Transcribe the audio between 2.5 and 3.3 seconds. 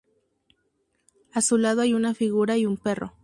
y un perro.